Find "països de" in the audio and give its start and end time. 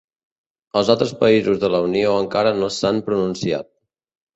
1.21-1.71